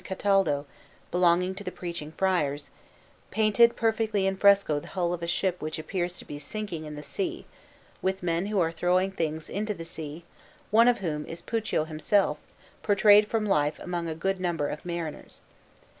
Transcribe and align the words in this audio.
Cataldo, 0.03 0.65
belonging 1.11 1.53
to 1.53 1.63
the 1.63 1.71
Preaching 1.71 2.11
Friars, 2.13 2.71
painted 3.29 3.75
perfectly 3.75 4.25
in 4.25 4.35
fresco 4.35 4.79
the 4.79 4.87
hull 4.87 5.13
of 5.13 5.21
a 5.21 5.27
ship 5.27 5.61
which 5.61 5.77
appears 5.77 6.17
to 6.17 6.25
be 6.25 6.39
sinking 6.39 6.85
in 6.85 6.95
the 6.95 7.03
sea, 7.03 7.45
with 8.01 8.23
men 8.23 8.47
who 8.47 8.59
are 8.59 8.71
throwing 8.71 9.11
things 9.11 9.47
into 9.47 9.75
the 9.75 9.85
sea, 9.85 10.23
one 10.71 10.87
of 10.87 10.97
whom 11.05 11.23
is 11.27 11.43
Puccio 11.43 11.83
himself 11.83 12.39
portrayed 12.81 13.27
from 13.27 13.45
life 13.45 13.77
among 13.77 14.09
a 14.09 14.15
good 14.15 14.39
number 14.39 14.69
of 14.69 14.85
mariners. 14.87 15.43